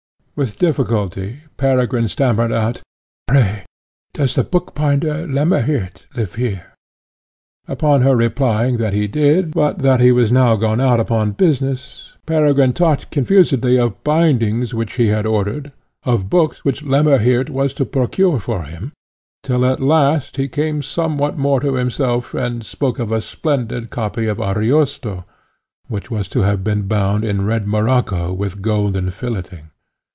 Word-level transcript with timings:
With 0.33 0.57
difficulty 0.57 1.41
Peregrine 1.57 2.07
stammered 2.07 2.51
out, 2.51 2.81
"Pray, 3.27 3.63
does 4.13 4.33
the 4.33 4.43
bookbinder 4.43 5.27
Lemmerhirt 5.27 6.07
live 6.15 6.33
here?" 6.33 6.73
Upon 7.67 8.01
her 8.01 8.15
replying 8.15 8.77
that 8.77 8.93
he 8.93 9.07
did, 9.07 9.51
but 9.53 9.79
that 9.79 9.99
he 9.99 10.11
was 10.11 10.31
now 10.31 10.55
gone 10.55 10.79
out 10.79 10.99
upon 10.99 11.33
business, 11.33 12.15
Peregrine 12.25 12.73
talked 12.73 13.11
confusedly 13.11 13.77
of 13.77 14.03
bindings 14.03 14.73
which 14.73 14.93
he 14.93 15.07
had 15.07 15.27
ordered, 15.27 15.73
of 16.05 16.27
books 16.29 16.65
which 16.65 16.81
Lemmerhirt 16.81 17.51
was 17.51 17.71
to 17.75 17.85
procure 17.85 18.39
for 18.39 18.63
him, 18.63 18.93
till 19.43 19.63
at 19.63 19.79
last 19.79 20.37
he 20.37 20.47
came 20.47 20.81
somewhat 20.81 21.37
more 21.37 21.59
to 21.59 21.75
himself, 21.75 22.33
and 22.33 22.65
spoke 22.65 22.97
of 22.97 23.11
a 23.11 23.21
splendid 23.21 23.91
copy 23.91 24.25
of 24.25 24.39
Ariosto, 24.39 25.23
which 25.89 26.09
was 26.09 26.27
to 26.29 26.41
have 26.41 26.63
been 26.63 26.87
bound 26.87 27.23
in 27.23 27.45
red 27.45 27.67
morocco 27.67 28.33
with 28.33 28.63
golden 28.63 29.11
filleting. 29.11 29.67